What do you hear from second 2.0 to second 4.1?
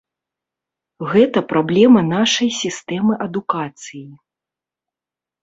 нашай сістэмы адукацыі.